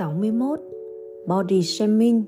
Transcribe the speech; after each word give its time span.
61 0.00 0.60
Body 1.26 1.62
Shaming 1.62 2.24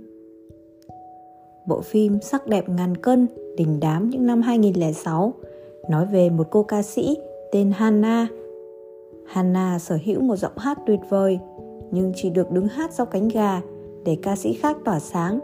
Bộ 1.67 1.81
phim 1.81 2.21
Sắc 2.21 2.47
đẹp 2.47 2.69
ngàn 2.69 2.97
cân 2.97 3.27
đình 3.57 3.81
đám 3.81 4.11
những 4.11 4.27
năm 4.27 4.43
2006 4.43 5.33
nói 5.89 6.07
về 6.07 6.31
một 6.31 6.47
cô 6.51 6.63
ca 6.63 6.83
sĩ 6.83 7.17
tên 7.53 7.71
Hannah. 7.71 8.29
Hannah 9.27 9.83
sở 9.83 9.99
hữu 10.05 10.21
một 10.21 10.37
giọng 10.37 10.53
hát 10.57 10.79
tuyệt 10.87 11.01
vời 11.09 11.39
nhưng 11.91 12.13
chỉ 12.17 12.31
được 12.31 12.51
đứng 12.51 12.69
hát 12.69 12.93
sau 12.93 13.07
cánh 13.07 13.29
gà 13.29 13.61
để 14.05 14.17
ca 14.23 14.37
sĩ 14.37 14.53
khác 14.53 14.77
tỏa 14.85 15.01
sáng 15.01 15.39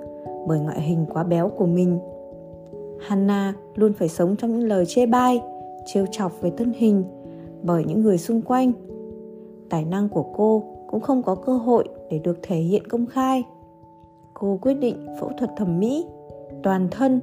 bởi 0.48 0.58
ngoại 0.58 0.80
hình 0.80 1.06
quá 1.12 1.24
béo 1.24 1.48
của 1.48 1.66
mình. 1.66 1.98
Hannah 3.00 3.56
luôn 3.74 3.92
phải 3.92 4.08
sống 4.08 4.36
trong 4.36 4.58
những 4.58 4.68
lời 4.68 4.84
chê 4.86 5.06
bai, 5.06 5.40
trêu 5.86 6.06
chọc 6.10 6.42
về 6.42 6.50
thân 6.56 6.72
hình 6.76 7.04
bởi 7.62 7.84
những 7.84 8.02
người 8.02 8.18
xung 8.18 8.42
quanh. 8.42 8.72
Tài 9.68 9.84
năng 9.84 10.08
của 10.08 10.24
cô 10.36 10.77
cũng 10.88 11.00
không 11.00 11.22
có 11.22 11.34
cơ 11.34 11.52
hội 11.52 11.88
để 12.10 12.18
được 12.18 12.38
thể 12.42 12.56
hiện 12.56 12.88
công 12.88 13.06
khai. 13.06 13.44
Cô 14.34 14.58
quyết 14.62 14.74
định 14.74 15.06
phẫu 15.20 15.30
thuật 15.38 15.50
thẩm 15.56 15.80
mỹ 15.80 16.06
toàn 16.62 16.88
thân 16.90 17.20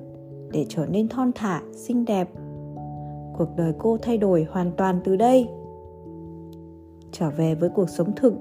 để 0.52 0.66
trở 0.70 0.86
nên 0.86 1.08
thon 1.08 1.32
thả, 1.36 1.62
xinh 1.74 2.06
đẹp. 2.06 2.30
Cuộc 3.38 3.48
đời 3.58 3.74
cô 3.78 3.98
thay 4.02 4.18
đổi 4.18 4.48
hoàn 4.52 4.72
toàn 4.72 5.00
từ 5.04 5.16
đây. 5.16 5.50
Trở 7.12 7.30
về 7.30 7.56
với 7.56 7.70
cuộc 7.70 7.90
sống 7.90 8.12
thực, 8.16 8.34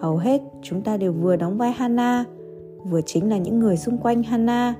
hầu 0.00 0.16
hết 0.16 0.42
chúng 0.62 0.82
ta 0.82 0.96
đều 0.96 1.12
vừa 1.12 1.36
đóng 1.36 1.58
vai 1.58 1.72
Hana, 1.72 2.24
vừa 2.84 3.00
chính 3.02 3.30
là 3.30 3.38
những 3.38 3.58
người 3.58 3.76
xung 3.76 3.98
quanh 3.98 4.22
Hana. 4.22 4.74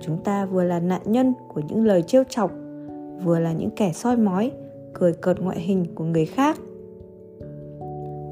Chúng 0.00 0.18
ta 0.24 0.46
vừa 0.46 0.62
là 0.62 0.80
nạn 0.80 1.02
nhân 1.04 1.34
của 1.48 1.60
những 1.68 1.84
lời 1.84 2.02
trêu 2.02 2.24
chọc, 2.28 2.50
vừa 3.24 3.38
là 3.38 3.52
những 3.52 3.70
kẻ 3.70 3.92
soi 3.92 4.16
mói, 4.16 4.52
cười 4.94 5.12
cợt 5.12 5.40
ngoại 5.40 5.60
hình 5.60 5.86
của 5.94 6.04
người 6.04 6.26
khác. 6.26 6.58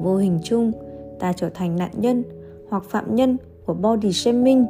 Vô 0.06 0.16
hình 0.16 0.38
chung, 0.42 0.72
ta 1.18 1.32
trở 1.32 1.50
thành 1.54 1.76
nạn 1.76 1.90
nhân 1.96 2.24
hoặc 2.68 2.84
phạm 2.84 3.14
nhân 3.14 3.36
của 3.64 3.74
body 3.74 4.12
shaming, 4.12 4.66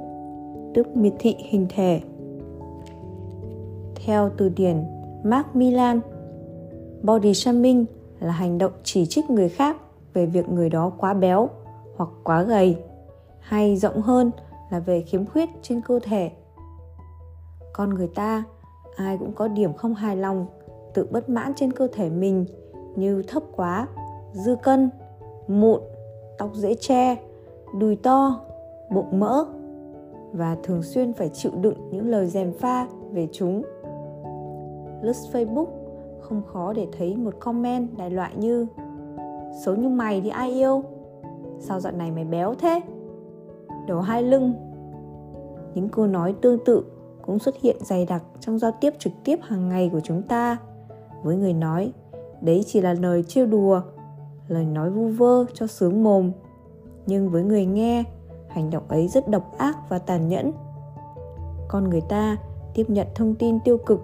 tức 0.74 0.96
miệt 0.96 1.12
thị 1.18 1.36
hình 1.38 1.66
thể. 1.68 2.00
Theo 3.94 4.30
từ 4.36 4.48
điển 4.48 4.84
Mark 5.24 5.56
Milan, 5.56 6.00
body 7.02 7.34
shaming 7.34 7.86
là 8.20 8.32
hành 8.32 8.58
động 8.58 8.72
chỉ 8.82 9.06
trích 9.06 9.30
người 9.30 9.48
khác 9.48 9.76
về 10.14 10.26
việc 10.26 10.48
người 10.48 10.70
đó 10.70 10.92
quá 10.98 11.14
béo 11.14 11.48
hoặc 11.96 12.10
quá 12.24 12.42
gầy, 12.42 12.76
hay 13.40 13.76
rộng 13.76 14.02
hơn 14.02 14.30
là 14.70 14.78
về 14.78 15.02
khiếm 15.02 15.26
khuyết 15.26 15.48
trên 15.62 15.80
cơ 15.80 16.00
thể. 16.02 16.30
Con 17.72 17.94
người 17.94 18.08
ta 18.14 18.44
ai 18.96 19.18
cũng 19.18 19.32
có 19.32 19.48
điểm 19.48 19.72
không 19.72 19.94
hài 19.94 20.16
lòng, 20.16 20.46
tự 20.94 21.06
bất 21.10 21.28
mãn 21.28 21.52
trên 21.56 21.72
cơ 21.72 21.88
thể 21.92 22.10
mình 22.10 22.46
như 22.96 23.22
thấp 23.22 23.42
quá, 23.56 23.88
dư 24.32 24.56
cân, 24.62 24.90
mụn, 25.48 25.80
tóc 26.38 26.54
dễ 26.54 26.74
che, 26.74 27.16
đùi 27.78 27.96
to, 27.96 28.40
bụng 28.90 29.20
mỡ 29.20 29.44
và 30.32 30.56
thường 30.62 30.82
xuyên 30.82 31.12
phải 31.12 31.28
chịu 31.28 31.52
đựng 31.60 31.90
những 31.90 32.08
lời 32.08 32.26
dèm 32.26 32.52
pha 32.52 32.86
về 33.12 33.28
chúng. 33.32 33.62
Lướt 35.02 35.16
Facebook 35.32 35.66
không 36.20 36.42
khó 36.46 36.72
để 36.72 36.86
thấy 36.98 37.16
một 37.16 37.34
comment 37.40 37.98
đại 37.98 38.10
loại 38.10 38.32
như 38.36 38.66
Xấu 39.64 39.74
như 39.74 39.88
mày 39.88 40.20
thì 40.20 40.28
ai 40.28 40.50
yêu? 40.50 40.82
Sao 41.58 41.80
dạo 41.80 41.92
này 41.92 42.10
mày 42.10 42.24
béo 42.24 42.54
thế? 42.54 42.80
Đầu 43.86 44.00
hai 44.00 44.22
lưng 44.22 44.52
Những 45.74 45.88
câu 45.88 46.06
nói 46.06 46.34
tương 46.40 46.64
tự 46.64 46.84
cũng 47.22 47.38
xuất 47.38 47.60
hiện 47.60 47.76
dày 47.80 48.06
đặc 48.06 48.22
trong 48.40 48.58
giao 48.58 48.70
tiếp 48.80 48.94
trực 48.98 49.12
tiếp 49.24 49.38
hàng 49.42 49.68
ngày 49.68 49.90
của 49.92 50.00
chúng 50.00 50.22
ta 50.22 50.56
với 51.22 51.36
người 51.36 51.52
nói 51.52 51.92
đấy 52.40 52.64
chỉ 52.66 52.80
là 52.80 52.94
lời 52.94 53.22
trêu 53.22 53.46
đùa 53.46 53.80
lời 54.48 54.64
nói 54.64 54.90
vu 54.90 55.08
vơ 55.08 55.44
cho 55.54 55.66
sướng 55.66 56.04
mồm 56.04 56.32
nhưng 57.06 57.30
với 57.30 57.42
người 57.42 57.66
nghe 57.66 58.04
hành 58.48 58.70
động 58.70 58.84
ấy 58.88 59.08
rất 59.08 59.28
độc 59.28 59.58
ác 59.58 59.76
và 59.88 59.98
tàn 59.98 60.28
nhẫn 60.28 60.52
con 61.68 61.90
người 61.90 62.00
ta 62.00 62.36
tiếp 62.74 62.90
nhận 62.90 63.06
thông 63.14 63.34
tin 63.34 63.60
tiêu 63.60 63.78
cực 63.78 64.02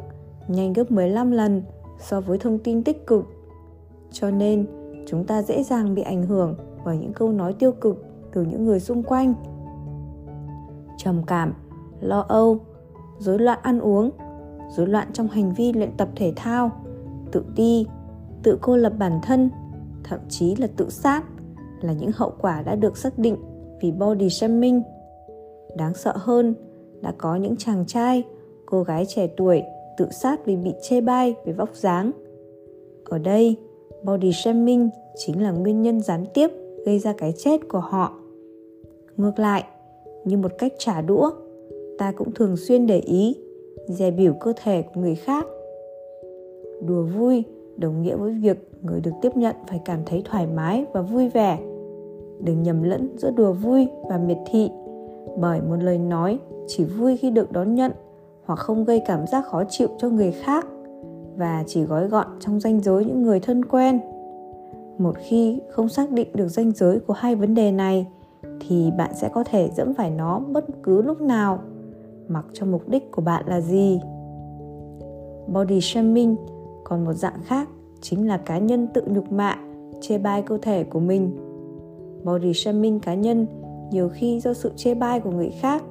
nhanh 0.48 0.72
gấp 0.72 0.90
15 0.90 1.30
lần 1.30 1.62
so 1.98 2.20
với 2.20 2.38
thông 2.38 2.58
tin 2.58 2.84
tích 2.84 3.06
cực. 3.06 3.24
Cho 4.10 4.30
nên, 4.30 4.66
chúng 5.06 5.24
ta 5.24 5.42
dễ 5.42 5.62
dàng 5.62 5.94
bị 5.94 6.02
ảnh 6.02 6.22
hưởng 6.22 6.54
bởi 6.84 6.96
những 6.98 7.12
câu 7.12 7.32
nói 7.32 7.52
tiêu 7.52 7.72
cực 7.72 8.04
từ 8.32 8.42
những 8.42 8.64
người 8.64 8.80
xung 8.80 9.02
quanh. 9.02 9.34
Trầm 10.96 11.22
cảm, 11.26 11.54
lo 12.00 12.24
âu, 12.28 12.58
rối 13.18 13.38
loạn 13.38 13.58
ăn 13.62 13.80
uống, 13.80 14.10
rối 14.76 14.86
loạn 14.86 15.08
trong 15.12 15.28
hành 15.28 15.52
vi 15.52 15.72
luyện 15.72 15.96
tập 15.96 16.08
thể 16.16 16.32
thao, 16.36 16.70
tự 17.32 17.44
ti, 17.56 17.86
tự 18.42 18.58
cô 18.60 18.76
lập 18.76 18.92
bản 18.98 19.20
thân, 19.22 19.50
thậm 20.04 20.20
chí 20.28 20.56
là 20.56 20.66
tự 20.76 20.90
sát 20.90 21.22
là 21.80 21.92
những 21.92 22.10
hậu 22.14 22.32
quả 22.40 22.62
đã 22.62 22.74
được 22.74 22.96
xác 22.96 23.18
định 23.18 23.36
vì 23.80 23.92
body 23.92 24.30
shaming. 24.30 24.82
Đáng 25.76 25.94
sợ 25.94 26.12
hơn 26.16 26.54
đã 27.00 27.14
có 27.18 27.36
những 27.36 27.56
chàng 27.56 27.84
trai, 27.86 28.22
cô 28.66 28.82
gái 28.82 29.06
trẻ 29.06 29.28
tuổi 29.36 29.62
tự 29.96 30.06
sát 30.10 30.46
vì 30.46 30.56
bị 30.56 30.70
chê 30.82 31.00
bai 31.00 31.34
về 31.44 31.52
vóc 31.52 31.74
dáng. 31.74 32.10
Ở 33.04 33.18
đây, 33.18 33.56
body 34.02 34.32
shaming 34.32 34.90
chính 35.16 35.42
là 35.42 35.50
nguyên 35.50 35.82
nhân 35.82 36.00
gián 36.00 36.24
tiếp 36.34 36.50
gây 36.86 36.98
ra 36.98 37.14
cái 37.18 37.32
chết 37.36 37.68
của 37.68 37.80
họ. 37.80 38.18
Ngược 39.16 39.38
lại, 39.38 39.64
như 40.24 40.36
một 40.36 40.52
cách 40.58 40.72
trả 40.78 41.00
đũa, 41.00 41.30
ta 41.98 42.12
cũng 42.12 42.32
thường 42.34 42.56
xuyên 42.56 42.86
để 42.86 42.98
ý, 42.98 43.36
dè 43.88 44.10
biểu 44.10 44.34
cơ 44.40 44.52
thể 44.62 44.82
của 44.82 45.00
người 45.00 45.14
khác. 45.14 45.46
Đùa 46.86 47.02
vui 47.02 47.44
đồng 47.76 48.02
nghĩa 48.02 48.16
với 48.16 48.32
việc 48.32 48.70
người 48.82 49.00
được 49.00 49.12
tiếp 49.22 49.36
nhận 49.36 49.56
phải 49.66 49.80
cảm 49.84 49.98
thấy 50.06 50.22
thoải 50.24 50.46
mái 50.46 50.86
và 50.92 51.02
vui 51.02 51.28
vẻ. 51.28 51.58
Đừng 52.40 52.62
nhầm 52.62 52.82
lẫn 52.82 53.18
giữa 53.18 53.30
đùa 53.30 53.52
vui 53.52 53.88
và 54.08 54.18
miệt 54.18 54.38
thị, 54.46 54.70
bởi 55.36 55.60
một 55.60 55.76
lời 55.76 55.98
nói 55.98 56.38
chỉ 56.66 56.84
vui 56.84 57.16
khi 57.16 57.30
được 57.30 57.52
đón 57.52 57.74
nhận 57.74 57.92
hoặc 58.44 58.58
không 58.58 58.84
gây 58.84 59.02
cảm 59.06 59.26
giác 59.26 59.46
khó 59.46 59.62
chịu 59.68 59.88
cho 59.98 60.08
người 60.08 60.32
khác 60.32 60.66
và 61.36 61.64
chỉ 61.66 61.82
gói 61.82 62.08
gọn 62.08 62.26
trong 62.40 62.60
ranh 62.60 62.80
giới 62.80 63.04
những 63.04 63.22
người 63.22 63.40
thân 63.40 63.64
quen 63.64 64.00
một 64.98 65.16
khi 65.18 65.60
không 65.70 65.88
xác 65.88 66.10
định 66.10 66.28
được 66.34 66.48
ranh 66.48 66.70
giới 66.70 67.00
của 67.00 67.12
hai 67.12 67.34
vấn 67.34 67.54
đề 67.54 67.72
này 67.72 68.06
thì 68.60 68.90
bạn 68.98 69.10
sẽ 69.14 69.28
có 69.28 69.44
thể 69.44 69.70
dẫm 69.76 69.94
phải 69.94 70.10
nó 70.10 70.38
bất 70.38 70.64
cứ 70.82 71.02
lúc 71.02 71.20
nào 71.20 71.58
mặc 72.28 72.46
cho 72.52 72.66
mục 72.66 72.88
đích 72.88 73.10
của 73.10 73.22
bạn 73.22 73.44
là 73.46 73.60
gì 73.60 74.00
body 75.46 75.80
shaming 75.80 76.36
còn 76.92 77.04
một 77.04 77.12
dạng 77.12 77.40
khác, 77.44 77.68
chính 78.00 78.28
là 78.28 78.36
cá 78.36 78.58
nhân 78.58 78.88
tự 78.94 79.02
nhục 79.06 79.32
mạ, 79.32 79.58
chê 80.00 80.18
bai 80.18 80.42
cơ 80.42 80.58
thể 80.62 80.84
của 80.84 81.00
mình. 81.00 81.36
Body 82.24 82.54
shaming 82.54 83.00
cá 83.00 83.14
nhân, 83.14 83.46
nhiều 83.90 84.08
khi 84.08 84.40
do 84.40 84.54
sự 84.54 84.70
chê 84.76 84.94
bai 84.94 85.20
của 85.20 85.30
người 85.30 85.50
khác, 85.60 85.82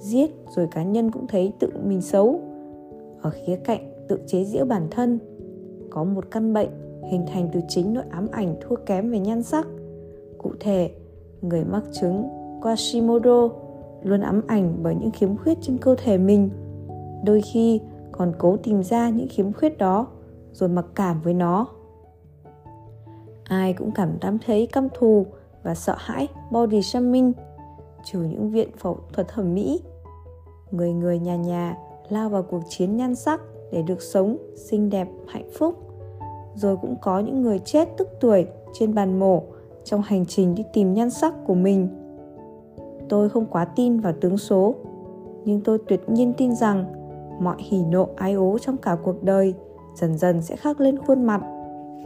giết 0.00 0.30
rồi 0.56 0.68
cá 0.70 0.82
nhân 0.82 1.10
cũng 1.10 1.26
thấy 1.26 1.52
tự 1.58 1.68
mình 1.84 2.00
xấu. 2.00 2.40
Ở 3.22 3.30
khía 3.30 3.56
cạnh 3.56 3.80
tự 4.08 4.18
chế 4.26 4.44
giễu 4.44 4.64
bản 4.64 4.86
thân, 4.90 5.18
có 5.90 6.04
một 6.04 6.30
căn 6.30 6.52
bệnh 6.52 6.68
hình 7.10 7.24
thành 7.32 7.48
từ 7.52 7.60
chính 7.68 7.94
nỗi 7.94 8.04
ám 8.10 8.26
ảnh 8.32 8.54
thua 8.60 8.76
kém 8.76 9.10
về 9.10 9.18
nhan 9.18 9.42
sắc. 9.42 9.66
Cụ 10.38 10.50
thể, 10.60 10.90
người 11.42 11.64
mắc 11.64 11.82
chứng 12.00 12.28
Quasimodo 12.62 13.48
luôn 14.02 14.20
ám 14.20 14.42
ảnh 14.46 14.74
bởi 14.82 14.94
những 14.94 15.10
khiếm 15.10 15.36
khuyết 15.36 15.58
trên 15.60 15.78
cơ 15.78 15.94
thể 16.04 16.18
mình, 16.18 16.50
đôi 17.24 17.40
khi 17.40 17.80
còn 18.12 18.32
cố 18.38 18.56
tìm 18.56 18.82
ra 18.82 19.10
những 19.10 19.28
khiếm 19.30 19.52
khuyết 19.52 19.78
đó 19.78 20.06
rồi 20.56 20.68
mặc 20.68 20.86
cảm 20.94 21.20
với 21.22 21.34
nó. 21.34 21.66
Ai 23.44 23.72
cũng 23.72 23.90
cảm 24.20 24.38
thấy 24.46 24.66
căm 24.66 24.88
thù 24.94 25.26
và 25.62 25.74
sợ 25.74 25.94
hãi 25.98 26.28
body 26.50 26.82
shaming 26.82 27.32
trừ 28.04 28.20
những 28.20 28.50
viện 28.50 28.68
phẫu 28.78 28.98
thuật 29.12 29.28
thẩm 29.28 29.54
mỹ. 29.54 29.82
Người 30.70 30.92
người 30.92 31.18
nhà 31.18 31.36
nhà 31.36 31.76
lao 32.08 32.28
vào 32.28 32.42
cuộc 32.42 32.60
chiến 32.68 32.96
nhan 32.96 33.14
sắc 33.14 33.40
để 33.72 33.82
được 33.82 34.02
sống 34.02 34.36
xinh 34.56 34.90
đẹp, 34.90 35.08
hạnh 35.28 35.50
phúc. 35.58 35.74
Rồi 36.54 36.76
cũng 36.76 36.96
có 37.02 37.20
những 37.20 37.42
người 37.42 37.58
chết 37.58 37.88
tức 37.96 38.08
tuổi 38.20 38.46
trên 38.72 38.94
bàn 38.94 39.18
mổ 39.18 39.42
trong 39.84 40.02
hành 40.02 40.26
trình 40.26 40.54
đi 40.54 40.64
tìm 40.72 40.94
nhan 40.94 41.10
sắc 41.10 41.34
của 41.46 41.54
mình. 41.54 41.88
Tôi 43.08 43.28
không 43.28 43.46
quá 43.46 43.64
tin 43.64 44.00
vào 44.00 44.12
tướng 44.20 44.38
số, 44.38 44.74
nhưng 45.44 45.60
tôi 45.60 45.78
tuyệt 45.88 46.00
nhiên 46.08 46.32
tin 46.36 46.54
rằng 46.54 46.84
mọi 47.40 47.56
hỉ 47.58 47.84
nộ, 47.84 48.08
ái 48.16 48.32
ố 48.32 48.58
trong 48.58 48.76
cả 48.76 48.96
cuộc 49.02 49.22
đời 49.22 49.54
dần 49.96 50.18
dần 50.18 50.42
sẽ 50.42 50.56
khắc 50.56 50.80
lên 50.80 50.98
khuôn 50.98 51.24
mặt, 51.24 51.40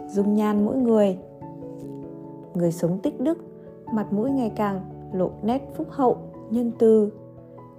dung 0.08 0.34
nhan 0.34 0.66
mỗi 0.66 0.76
người. 0.76 1.18
Người 2.54 2.72
sống 2.72 2.98
tích 2.98 3.20
đức, 3.20 3.38
mặt 3.92 4.12
mũi 4.12 4.30
ngày 4.30 4.52
càng 4.56 4.80
lộ 5.12 5.30
nét 5.42 5.62
phúc 5.76 5.86
hậu, 5.90 6.16
nhân 6.50 6.72
từ. 6.78 7.12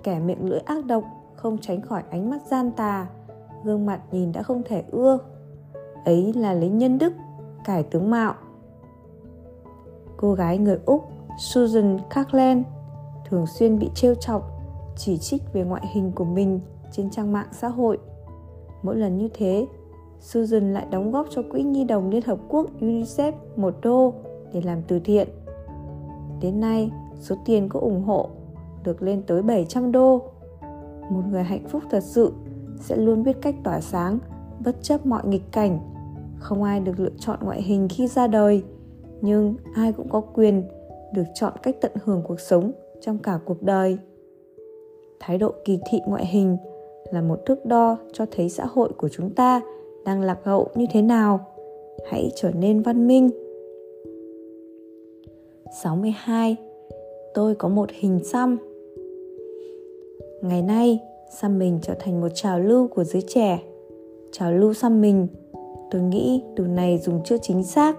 Kẻ 0.04 0.20
miệng 0.20 0.50
lưỡi 0.50 0.60
ác 0.60 0.86
độc, 0.86 1.04
không 1.36 1.58
tránh 1.58 1.82
khỏi 1.82 2.04
ánh 2.10 2.30
mắt 2.30 2.42
gian 2.48 2.72
tà, 2.72 3.08
gương 3.64 3.86
mặt 3.86 4.02
nhìn 4.12 4.32
đã 4.32 4.44
không 4.44 4.62
thể 4.66 4.84
ưa. 4.92 5.18
Ấy 6.06 6.34
là 6.34 6.54
lý 6.54 6.70
nhân 6.70 6.98
đức, 6.98 7.14
cải 7.66 7.84
tướng 7.84 8.10
mạo. 8.10 8.34
Cô 10.18 10.34
gái 10.34 10.58
người 10.58 10.80
úc, 10.86 11.08
susan 11.38 11.98
Carlen 12.10 12.64
thường 13.30 13.48
xuyên 13.48 13.80
bị 13.80 13.90
trêu 13.96 14.16
chọc, 14.16 14.52
chỉ 14.96 15.18
trích 15.18 15.42
về 15.54 15.64
ngoại 15.64 15.88
hình 15.94 16.12
của 16.16 16.24
mình 16.24 16.60
trên 16.92 17.10
trang 17.10 17.32
mạng 17.34 17.48
xã 17.52 17.68
hội. 17.68 17.98
Mỗi 18.84 18.96
lần 18.96 19.18
như 19.18 19.30
thế 19.34 19.68
Susan 20.22 20.74
lại 20.74 20.86
đóng 20.92 21.12
góp 21.12 21.28
cho 21.30 21.42
Quỹ 21.52 21.64
Nhi 21.64 21.84
đồng 21.84 22.10
Liên 22.10 22.22
Hợp 22.22 22.40
Quốc 22.50 22.68
UNICEF 22.80 23.32
một 23.56 23.76
đô 23.82 24.14
để 24.54 24.62
làm 24.62 24.82
từ 24.88 25.00
thiện 25.00 25.28
Đến 26.42 26.60
nay, 26.60 26.92
số 27.20 27.36
tiền 27.46 27.70
cô 27.70 27.80
ủng 27.80 28.04
hộ 28.04 28.30
được 28.84 29.02
lên 29.02 29.22
tới 29.28 29.42
700 29.42 29.92
đô. 29.92 30.22
Một 31.10 31.22
người 31.30 31.44
hạnh 31.44 31.68
phúc 31.68 31.84
thật 31.90 32.04
sự 32.04 32.32
sẽ 32.80 32.96
luôn 32.96 33.24
biết 33.24 33.38
cách 33.42 33.56
tỏa 33.64 33.82
sáng 33.82 34.20
bất 34.66 34.76
chấp 34.82 35.06
mọi 35.06 35.28
nghịch 35.28 35.52
cảnh. 35.52 35.80
Không 36.40 36.64
ai 36.64 36.80
được 36.80 37.00
lựa 37.00 37.12
chọn 37.20 37.40
ngoại 37.42 37.62
hình 37.62 37.88
khi 37.90 38.08
ra 38.08 38.28
đời, 38.28 38.64
nhưng 39.22 39.56
ai 39.76 39.94
cũng 39.94 40.10
có 40.10 40.22
quyền 40.22 40.64
được 41.14 41.24
chọn 41.34 41.54
cách 41.64 41.76
tận 41.82 41.92
hưởng 42.04 42.22
cuộc 42.28 42.40
sống 42.40 42.72
trong 43.02 43.18
cả 43.18 43.40
cuộc 43.46 43.64
đời. 43.64 43.98
Thái 45.20 45.38
độ 45.38 45.54
kỳ 45.66 45.80
thị 45.90 46.00
ngoại 46.08 46.26
hình 46.26 46.58
là 47.12 47.22
một 47.22 47.40
thước 47.46 47.66
đo 47.66 47.98
cho 48.14 48.26
thấy 48.32 48.50
xã 48.50 48.66
hội 48.66 48.90
của 48.98 49.10
chúng 49.10 49.30
ta 49.30 49.62
đang 50.06 50.22
lạc 50.22 50.40
hậu 50.44 50.68
như 50.76 50.86
thế 50.92 51.02
nào. 51.02 51.40
Hãy 52.10 52.32
trở 52.36 52.52
nên 52.52 52.82
văn 52.82 53.08
minh. 53.08 53.30
62. 55.84 56.56
Tôi 57.34 57.56
có 57.56 57.68
một 57.68 57.90
hình 57.92 58.20
xăm. 58.24 58.58
Ngày 60.42 60.62
nay, 60.62 61.00
xăm 61.40 61.60
mình 61.60 61.80
trở 61.82 61.94
thành 62.00 62.22
một 62.22 62.30
trào 62.34 62.60
lưu 62.60 62.88
của 62.88 63.04
giới 63.04 63.22
trẻ. 63.22 63.60
Trào 64.32 64.52
lưu 64.52 64.74
xăm 64.74 65.02
mình, 65.02 65.28
tôi 65.92 66.02
nghĩ 66.02 66.44
từ 66.56 66.68
này 66.68 66.98
dùng 66.98 67.22
chưa 67.24 67.38
chính 67.42 67.64
xác 67.64 67.98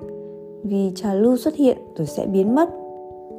vì 0.63 0.93
trào 0.95 1.17
lưu 1.17 1.37
xuất 1.37 1.55
hiện 1.55 1.79
rồi 1.97 2.07
sẽ 2.07 2.27
biến 2.27 2.55
mất. 2.55 2.69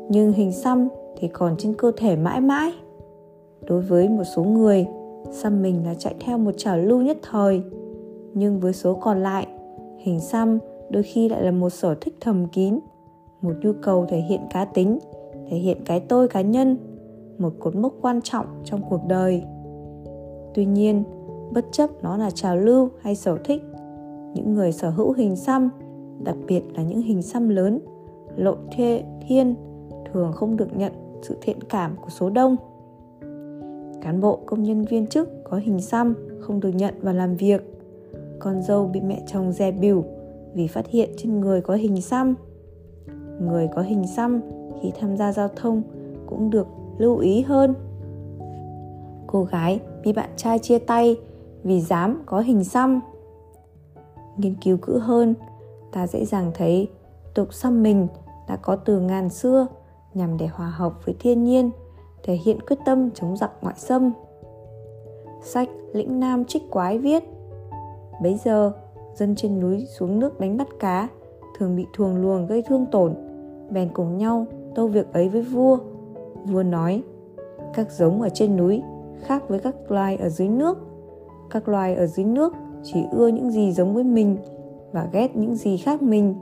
Nhưng 0.10 0.32
hình 0.32 0.52
xăm 0.52 0.88
thì 1.18 1.28
còn 1.28 1.56
trên 1.58 1.74
cơ 1.74 1.92
thể 1.98 2.16
mãi 2.16 2.42
mãi. 2.42 2.72
Đối 3.68 3.82
với 3.82 4.10
một 4.10 4.24
số 4.36 4.44
người, 4.44 4.86
xăm 5.32 5.62
mình 5.62 5.86
là 5.86 5.94
chạy 5.94 6.16
theo 6.20 6.38
một 6.38 6.52
trào 6.58 6.78
lưu 6.78 7.02
nhất 7.02 7.18
thời. 7.22 7.62
Nhưng 8.34 8.60
với 8.60 8.74
số 8.74 8.94
còn 8.94 9.24
lại, 9.24 9.48
hình 9.98 10.20
xăm 10.20 10.60
đôi 10.90 11.04
khi 11.04 11.30
lại 11.30 11.44
là 11.44 11.52
một 11.52 11.70
sở 11.70 11.96
thích 12.02 12.16
thầm 12.22 12.48
kín, 12.48 12.80
một 13.42 13.54
nhu 13.62 13.72
cầu 13.82 14.06
thể 14.10 14.18
hiện 14.18 14.42
cá 14.54 14.66
tính, 14.66 15.00
thể 15.50 15.58
hiện 15.58 15.78
cái 15.86 16.00
tôi 16.00 16.28
cá 16.28 16.42
nhân, 16.42 16.78
một 17.38 17.54
cột 17.60 17.76
mốc 17.76 17.94
quan 18.02 18.22
trọng 18.22 18.46
trong 18.64 18.82
cuộc 18.90 19.02
đời. 19.08 19.44
Tuy 20.54 20.66
nhiên, 20.66 21.04
bất 21.54 21.66
chấp 21.72 21.90
nó 22.04 22.18
là 22.18 22.30
trào 22.30 22.58
lưu 22.58 22.90
hay 23.02 23.16
sở 23.16 23.38
thích, 23.44 23.62
những 24.34 24.54
người 24.54 24.72
sở 24.72 24.90
hữu 24.90 25.14
hình 25.14 25.36
xăm, 25.36 25.70
đặc 26.24 26.36
biệt 26.48 26.62
là 26.76 26.84
những 26.84 27.02
hình 27.02 27.22
xăm 27.22 27.50
lớn, 27.50 27.80
lộ 28.36 28.56
thê 28.72 29.04
thiên 29.28 29.56
thường 30.14 30.32
không 30.32 30.58
được 30.58 30.78
nhận 30.78 30.92
sự 31.22 31.38
thiện 31.42 31.58
cảm 31.70 31.96
của 32.02 32.10
số 32.10 32.30
đông. 32.30 32.56
Cán 34.02 34.22
bộ 34.22 34.40
công 34.46 34.64
nhân 34.64 34.86
viên 34.86 35.08
chức 35.08 35.30
có 35.44 35.58
hình 35.58 35.82
xăm 35.82 36.14
không 36.40 36.60
được 36.60 36.72
nhận 36.76 36.94
vào 37.02 37.14
làm 37.14 37.36
việc. 37.36 37.73
Con 38.44 38.62
dâu 38.62 38.88
bị 38.88 39.02
mẹ 39.02 39.22
chồng 39.28 39.52
dè 39.52 39.72
bỉu 39.72 40.06
vì 40.54 40.68
phát 40.68 40.88
hiện 40.88 41.10
trên 41.18 41.40
người 41.40 41.62
có 41.62 41.76
hình 41.76 42.02
xăm. 42.02 42.36
Người 43.42 43.70
có 43.76 43.82
hình 43.82 44.08
xăm 44.08 44.42
khi 44.82 44.92
tham 45.00 45.18
gia 45.18 45.32
giao 45.32 45.50
thông 45.56 45.82
cũng 46.26 46.50
được 46.50 46.68
lưu 46.98 47.18
ý 47.18 47.42
hơn. 47.42 47.74
Cô 49.28 49.44
gái 49.44 49.80
bị 50.04 50.14
bạn 50.14 50.30
trai 50.36 50.60
chia 50.60 50.80
tay 50.80 51.16
vì 51.64 51.82
dám 51.82 52.24
có 52.26 52.40
hình 52.40 52.64
xăm. 52.64 53.00
Nghiên 54.38 54.56
cứu 54.64 54.78
kỹ 54.78 54.94
hơn, 55.02 55.34
ta 55.92 56.08
dễ 56.08 56.26
dàng 56.26 56.52
thấy 56.54 56.88
tục 57.34 57.54
xăm 57.54 57.84
mình 57.84 58.08
đã 58.48 58.56
có 58.56 58.76
từ 58.76 59.00
ngàn 59.00 59.30
xưa 59.30 59.68
nhằm 60.14 60.38
để 60.38 60.48
hòa 60.48 60.70
hợp 60.70 61.06
với 61.06 61.16
thiên 61.20 61.44
nhiên, 61.44 61.72
thể 62.24 62.40
hiện 62.46 62.60
quyết 62.68 62.78
tâm 62.86 63.10
chống 63.12 63.38
giặc 63.38 63.52
ngoại 63.62 63.76
xâm. 63.78 64.12
Sách 65.44 65.70
Lĩnh 65.94 66.20
Nam 66.20 66.46
Trích 66.46 66.64
Quái 66.72 66.98
viết 66.98 67.33
Bấy 68.22 68.40
giờ, 68.44 68.72
dân 69.16 69.36
trên 69.36 69.60
núi 69.60 69.86
xuống 69.86 70.20
nước 70.20 70.40
đánh 70.40 70.58
bắt 70.58 70.68
cá, 70.80 71.08
thường 71.58 71.76
bị 71.76 71.86
thuồng 71.94 72.16
luồng 72.16 72.48
gây 72.48 72.62
thương 72.62 72.86
tổn, 72.86 73.14
bèn 73.70 73.90
cùng 73.94 74.18
nhau 74.18 74.46
tâu 74.76 74.88
việc 74.88 75.14
ấy 75.14 75.30
với 75.30 75.42
vua. 75.42 75.78
Vua 76.46 76.64
nói, 76.64 77.04
các 77.74 77.92
giống 77.92 78.22
ở 78.22 78.30
trên 78.30 78.58
núi 78.58 78.82
khác 79.22 79.50
với 79.50 79.60
các 79.60 79.76
loài 79.92 80.18
ở 80.18 80.30
dưới 80.30 80.48
nước. 80.48 80.78
Các 81.50 81.68
loài 81.68 81.96
ở 81.96 82.08
dưới 82.08 82.26
nước 82.26 82.54
chỉ 82.84 83.06
ưa 83.12 83.28
những 83.28 83.52
gì 83.52 83.72
giống 83.72 83.94
với 83.94 84.04
mình 84.04 84.38
và 84.92 85.10
ghét 85.12 85.36
những 85.36 85.56
gì 85.56 85.78
khác 85.78 86.02
mình. 86.02 86.36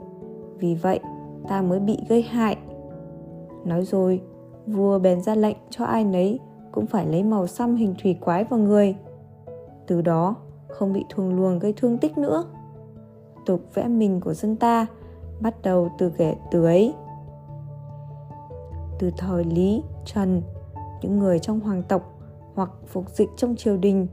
Vì 0.58 0.74
vậy, 0.74 1.00
ta 1.48 1.62
mới 1.62 1.80
bị 1.80 1.98
gây 2.08 2.22
hại 2.22 2.56
Nói 3.64 3.84
rồi, 3.84 4.20
vua 4.66 4.98
bèn 4.98 5.20
ra 5.20 5.34
lệnh 5.34 5.56
cho 5.70 5.84
ai 5.84 6.04
nấy 6.04 6.40
cũng 6.72 6.86
phải 6.86 7.06
lấy 7.06 7.22
màu 7.22 7.46
xăm 7.46 7.76
hình 7.76 7.94
thủy 8.02 8.18
quái 8.20 8.44
vào 8.44 8.60
người. 8.60 8.96
Từ 9.86 10.02
đó, 10.02 10.36
không 10.72 10.92
bị 10.92 11.04
thuồng 11.08 11.34
luồng 11.36 11.58
gây 11.58 11.74
thương 11.76 11.98
tích 11.98 12.18
nữa. 12.18 12.44
Tục 13.46 13.60
vẽ 13.74 13.88
mình 13.88 14.20
của 14.20 14.34
dân 14.34 14.56
ta 14.56 14.86
bắt 15.40 15.54
đầu 15.62 15.88
từ 15.98 16.10
kẻ 16.10 16.36
tưới. 16.50 16.92
Từ 18.98 19.10
thời 19.16 19.44
Lý, 19.44 19.82
Trần, 20.04 20.42
những 21.02 21.18
người 21.18 21.38
trong 21.38 21.60
hoàng 21.60 21.82
tộc 21.82 22.18
hoặc 22.54 22.70
phục 22.86 23.10
dịch 23.10 23.28
trong 23.36 23.56
triều 23.56 23.76
đình 23.76 24.06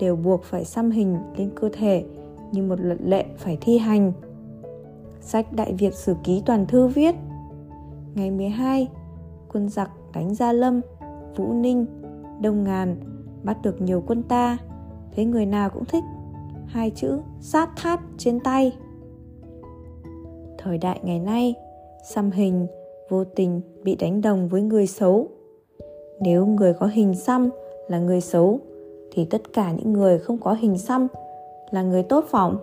đều 0.00 0.16
buộc 0.16 0.44
phải 0.44 0.64
xăm 0.64 0.90
hình 0.90 1.18
lên 1.36 1.50
cơ 1.54 1.68
thể 1.72 2.04
như 2.52 2.62
một 2.62 2.80
luật 2.80 2.98
lệ 3.02 3.24
phải 3.38 3.58
thi 3.60 3.78
hành. 3.78 4.12
Sách 5.20 5.52
Đại 5.52 5.72
Việt 5.72 5.94
Sử 5.94 6.14
Ký 6.24 6.42
Toàn 6.46 6.66
Thư 6.66 6.86
viết 6.86 7.14
Ngày 8.14 8.30
12, 8.30 8.88
quân 9.52 9.68
giặc 9.68 9.90
đánh 10.14 10.34
Gia 10.34 10.52
Lâm, 10.52 10.80
Vũ 11.36 11.52
Ninh, 11.52 11.86
Đông 12.40 12.64
Ngàn 12.64 12.96
bắt 13.42 13.62
được 13.62 13.80
nhiều 13.80 14.02
quân 14.06 14.22
ta, 14.22 14.58
thấy 15.16 15.24
người 15.24 15.46
nào 15.46 15.70
cũng 15.70 15.84
thích 15.84 16.04
hai 16.66 16.90
chữ 16.90 17.18
sát 17.40 17.70
thát 17.76 18.00
trên 18.18 18.40
tay. 18.40 18.72
Thời 20.58 20.78
đại 20.78 21.00
ngày 21.02 21.18
nay, 21.18 21.54
xăm 22.10 22.30
hình 22.30 22.66
vô 23.08 23.24
tình 23.24 23.60
bị 23.82 23.94
đánh 23.94 24.20
đồng 24.20 24.48
với 24.48 24.62
người 24.62 24.86
xấu. 24.86 25.28
Nếu 26.20 26.46
người 26.46 26.74
có 26.74 26.86
hình 26.86 27.14
xăm 27.14 27.50
là 27.88 27.98
người 27.98 28.20
xấu 28.20 28.60
thì 29.12 29.24
tất 29.24 29.52
cả 29.52 29.72
những 29.72 29.92
người 29.92 30.18
không 30.18 30.38
có 30.38 30.52
hình 30.52 30.78
xăm 30.78 31.08
là 31.70 31.82
người 31.82 32.02
tốt 32.02 32.24
phỏng. 32.28 32.58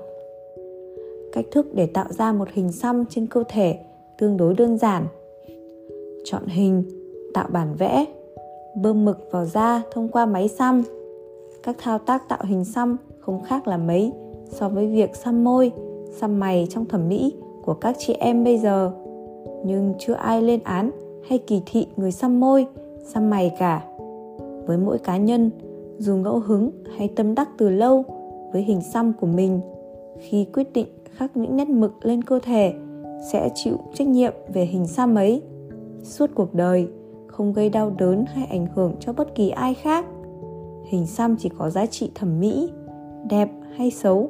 Cách 1.33 1.45
thức 1.51 1.67
để 1.73 1.85
tạo 1.85 2.07
ra 2.09 2.33
một 2.33 2.47
hình 2.53 2.71
xăm 2.71 3.05
trên 3.09 3.27
cơ 3.27 3.43
thể 3.49 3.79
tương 4.17 4.37
đối 4.37 4.53
đơn 4.53 4.77
giản 4.77 5.05
chọn 6.23 6.45
hình, 6.45 6.83
tạo 7.33 7.47
bản 7.51 7.75
vẽ, 7.77 8.05
bơm 8.75 9.05
mực 9.05 9.27
vào 9.31 9.45
da 9.45 9.81
thông 9.91 10.07
qua 10.07 10.25
máy 10.25 10.47
xăm. 10.47 10.83
Các 11.63 11.75
thao 11.79 11.99
tác 11.99 12.29
tạo 12.29 12.39
hình 12.43 12.65
xăm 12.65 12.97
không 13.19 13.43
khác 13.43 13.67
là 13.67 13.77
mấy 13.77 14.11
so 14.49 14.69
với 14.69 14.87
việc 14.87 15.15
xăm 15.15 15.43
môi, 15.43 15.71
xăm 16.11 16.39
mày 16.39 16.67
trong 16.69 16.85
thẩm 16.85 17.09
mỹ 17.09 17.35
của 17.65 17.73
các 17.73 17.95
chị 17.99 18.13
em 18.13 18.43
bây 18.43 18.57
giờ. 18.57 18.91
Nhưng 19.65 19.93
chưa 19.99 20.13
ai 20.13 20.41
lên 20.41 20.59
án 20.63 20.91
hay 21.29 21.37
kỳ 21.37 21.61
thị 21.65 21.87
người 21.97 22.11
xăm 22.11 22.39
môi, 22.39 22.67
xăm 23.03 23.29
mày 23.29 23.51
cả. 23.59 23.83
Với 24.65 24.77
mỗi 24.77 24.97
cá 24.97 25.17
nhân, 25.17 25.51
dù 25.97 26.15
ngẫu 26.15 26.39
hứng 26.39 26.71
hay 26.97 27.07
tâm 27.15 27.35
đắc 27.35 27.49
từ 27.57 27.69
lâu 27.69 28.05
với 28.53 28.61
hình 28.61 28.81
xăm 28.81 29.13
của 29.21 29.27
mình, 29.27 29.61
khi 30.19 30.45
quyết 30.53 30.73
định 30.73 30.87
khắc 31.15 31.37
những 31.37 31.57
nét 31.57 31.69
mực 31.69 32.05
lên 32.05 32.21
cơ 32.21 32.39
thể 32.43 32.73
sẽ 33.31 33.49
chịu 33.55 33.77
trách 33.93 34.07
nhiệm 34.07 34.33
về 34.53 34.65
hình 34.65 34.87
xăm 34.87 35.15
ấy 35.15 35.41
suốt 36.03 36.29
cuộc 36.35 36.53
đời 36.53 36.87
không 37.27 37.53
gây 37.53 37.69
đau 37.69 37.91
đớn 37.97 38.25
hay 38.33 38.45
ảnh 38.45 38.67
hưởng 38.75 38.95
cho 38.99 39.13
bất 39.13 39.35
kỳ 39.35 39.49
ai 39.49 39.73
khác 39.73 40.05
hình 40.85 41.07
xăm 41.07 41.35
chỉ 41.39 41.49
có 41.57 41.69
giá 41.69 41.85
trị 41.85 42.11
thẩm 42.15 42.39
mỹ, 42.39 42.71
đẹp 43.29 43.51
hay 43.75 43.91
xấu. 43.91 44.29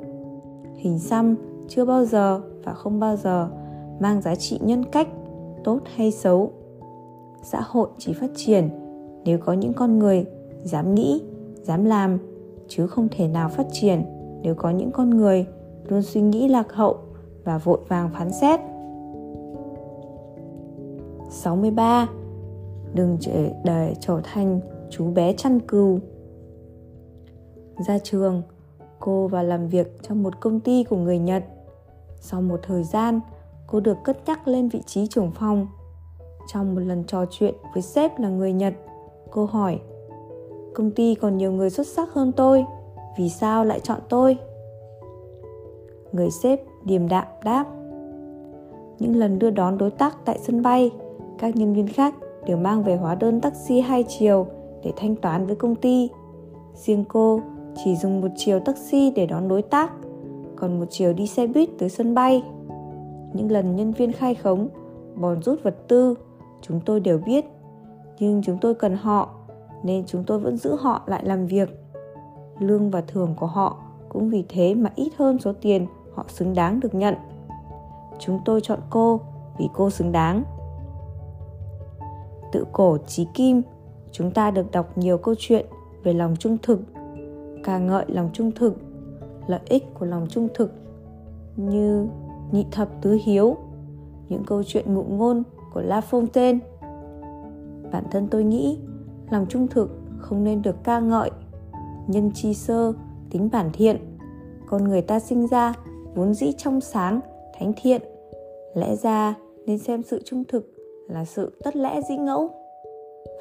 Hình 0.76 1.00
xăm 1.00 1.36
chưa 1.68 1.86
bao 1.86 2.06
giờ 2.06 2.42
và 2.64 2.74
không 2.74 3.00
bao 3.00 3.16
giờ 3.16 3.50
mang 4.00 4.22
giá 4.22 4.36
trị 4.36 4.60
nhân 4.62 4.84
cách, 4.92 5.08
tốt 5.64 5.80
hay 5.96 6.12
xấu. 6.12 6.52
Xã 7.44 7.62
hội 7.66 7.88
chỉ 7.98 8.14
phát 8.14 8.30
triển 8.36 8.70
nếu 9.26 9.38
có 9.38 9.54
những 9.54 9.74
con 9.74 10.00
người 10.00 10.26
dám 10.64 10.96
nghĩ, 10.96 11.22
dám 11.62 11.86
làm, 11.86 12.20
chứ 12.68 12.88
không 12.88 13.08
thể 13.12 13.28
nào 13.28 13.50
phát 13.50 13.68
triển 13.72 14.04
nếu 14.42 14.56
có 14.56 14.70
những 14.70 14.92
con 14.92 15.10
người 15.10 15.46
luôn 15.88 16.02
suy 16.02 16.22
nghĩ 16.22 16.48
lạc 16.48 16.74
hậu 16.74 16.98
và 17.44 17.58
vội 17.58 17.80
vàng 17.88 18.10
phán 18.14 18.34
xét. 18.34 18.60
63 21.30 22.08
Đừng 22.94 23.18
để 23.64 23.96
trở 24.00 24.22
thành 24.24 24.60
chú 24.90 25.12
bé 25.12 25.34
chăn 25.34 25.60
cừu. 25.60 26.00
Ra 27.78 28.00
trường, 28.00 28.42
cô 29.00 29.28
vào 29.28 29.44
làm 29.44 29.68
việc 29.68 30.02
trong 30.02 30.24
một 30.24 30.40
công 30.40 30.60
ty 30.60 30.84
của 30.84 30.98
người 30.98 31.20
Nhật. 31.20 31.44
Sau 32.20 32.42
một 32.42 32.60
thời 32.64 32.84
gian, 32.84 33.20
cô 33.68 33.80
được 33.80 33.98
cất 34.04 34.18
nhắc 34.26 34.48
lên 34.48 34.70
vị 34.70 34.82
trí 34.86 35.08
trưởng 35.08 35.32
phòng. 35.32 35.68
Trong 36.48 36.76
một 36.76 36.82
lần 36.82 37.04
trò 37.04 37.26
chuyện 37.32 37.54
với 37.74 37.84
sếp 37.84 38.20
là 38.20 38.30
người 38.30 38.54
Nhật, 38.54 38.74
cô 39.32 39.46
hỏi 39.46 39.80
Công 40.74 40.92
ty 40.92 41.16
còn 41.16 41.38
nhiều 41.38 41.52
người 41.52 41.70
xuất 41.70 41.88
sắc 41.88 42.14
hơn 42.14 42.32
tôi, 42.32 42.66
vì 43.18 43.30
sao 43.30 43.66
lại 43.66 43.80
chọn 43.80 44.00
tôi? 44.10 44.38
Người 46.12 46.32
sếp 46.32 46.62
điềm 46.84 47.08
đạm 47.08 47.26
đáp 47.44 47.66
Những 49.00 49.16
lần 49.16 49.40
đưa 49.40 49.50
đón 49.50 49.78
đối 49.78 49.92
tác 49.92 50.18
tại 50.26 50.40
sân 50.42 50.62
bay, 50.62 50.92
các 51.40 51.56
nhân 51.56 51.74
viên 51.74 51.88
khác 51.88 52.16
đều 52.46 52.58
mang 52.58 52.84
về 52.84 52.96
hóa 52.96 53.16
đơn 53.16 53.42
taxi 53.42 53.80
hai 53.80 54.06
chiều 54.08 54.48
để 54.84 54.94
thanh 54.96 55.16
toán 55.16 55.46
với 55.46 55.56
công 55.56 55.76
ty. 55.76 56.10
Riêng 56.74 57.06
cô 57.08 57.42
chỉ 57.76 57.96
dùng 57.96 58.22
một 58.22 58.28
chiều 58.36 58.60
taxi 58.60 59.12
để 59.16 59.26
đón 59.26 59.48
đối 59.48 59.62
tác, 59.62 59.92
còn 60.56 60.80
một 60.80 60.86
chiều 60.90 61.14
đi 61.14 61.28
xe 61.28 61.48
buýt 61.48 61.70
tới 61.80 61.90
sân 61.90 62.16
bay. 62.16 62.44
Những 63.34 63.52
lần 63.52 63.76
nhân 63.76 63.92
viên 63.92 64.12
khai 64.12 64.36
khống, 64.36 64.68
bòn 65.16 65.42
rút 65.42 65.64
vật 65.64 65.76
tư, 65.88 66.16
chúng 66.62 66.80
tôi 66.86 67.00
đều 67.00 67.18
biết. 67.18 67.46
Nhưng 68.20 68.42
chúng 68.44 68.58
tôi 68.62 68.76
cần 68.76 68.96
họ 68.96 69.30
nên 69.84 70.06
chúng 70.06 70.24
tôi 70.24 70.40
vẫn 70.40 70.58
giữ 70.58 70.76
họ 70.76 71.02
lại 71.06 71.26
làm 71.26 71.46
việc. 71.46 71.80
Lương 72.60 72.92
và 72.92 73.02
thưởng 73.02 73.34
của 73.40 73.46
họ 73.46 73.78
cũng 74.10 74.30
vì 74.30 74.46
thế 74.50 74.76
mà 74.76 74.92
ít 74.96 75.12
hơn 75.18 75.40
số 75.40 75.54
tiền 75.62 75.88
họ 76.14 76.26
xứng 76.28 76.54
đáng 76.54 76.80
được 76.80 76.96
nhận. 76.96 77.16
Chúng 78.20 78.40
tôi 78.46 78.62
chọn 78.62 78.80
cô 78.90 79.20
vì 79.58 79.70
cô 79.74 79.90
xứng 79.90 80.12
đáng. 80.12 80.44
Tự 82.52 82.66
cổ 82.72 82.98
trí 82.98 83.28
kim 83.34 83.62
chúng 84.12 84.32
ta 84.32 84.52
được 84.52 84.72
đọc 84.72 84.98
nhiều 84.98 85.18
câu 85.18 85.36
chuyện 85.38 85.66
về 86.04 86.14
lòng 86.14 86.36
trung 86.40 86.58
thực 86.62 86.80
ca 87.64 87.80
ngợi 87.80 88.06
lòng 88.08 88.30
trung 88.34 88.52
thực 88.52 88.74
lợi 89.48 89.60
ích 89.66 89.84
của 90.00 90.06
lòng 90.06 90.28
trung 90.30 90.48
thực 90.54 90.72
như 91.56 92.08
nhị 92.52 92.66
thập 92.72 92.90
tứ 93.02 93.18
hiếu 93.24 93.58
những 94.30 94.44
câu 94.48 94.64
chuyện 94.64 94.94
ngụ 94.94 95.04
ngôn 95.04 95.44
của 95.74 95.82
La 95.82 96.02
Fontaine. 96.12 96.60
Bản 97.92 98.04
thân 98.12 98.28
tôi 98.32 98.44
nghĩ 98.44 98.80
lòng 99.32 99.46
trung 99.50 99.68
thực 99.68 99.90
không 100.18 100.44
nên 100.44 100.62
được 100.62 100.76
ca 100.84 101.00
ngợi, 101.00 101.32
nhân 102.08 102.32
chi 102.34 102.54
sơ, 102.54 102.94
tính 103.30 103.50
bản 103.52 103.70
thiện. 103.74 103.98
Con 104.68 104.84
người 104.84 105.02
ta 105.02 105.20
sinh 105.20 105.48
ra 105.48 105.74
vốn 106.16 106.34
dĩ 106.34 106.52
trong 106.58 106.82
sáng, 106.82 107.20
thánh 107.60 107.74
thiện. 107.78 108.02
Lẽ 108.76 108.96
ra 108.96 109.36
nên 109.66 109.78
xem 109.78 110.04
sự 110.04 110.22
trung 110.26 110.44
thực 110.48 110.74
là 111.08 111.26
sự 111.26 111.52
tất 111.64 111.76
lẽ 111.76 112.02
dĩ 112.10 112.18
ngẫu. 112.18 112.50